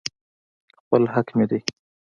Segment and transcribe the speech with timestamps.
[0.81, 1.59] خپل حق مې دى.